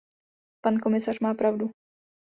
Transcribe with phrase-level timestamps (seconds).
[0.63, 1.69] Pan komisař má pravdu.